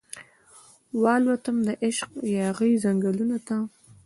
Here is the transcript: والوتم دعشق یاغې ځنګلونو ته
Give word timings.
والوتم 1.03 1.57
دعشق 1.67 2.09
یاغې 2.39 2.71
ځنګلونو 2.83 3.37
ته 3.47 3.55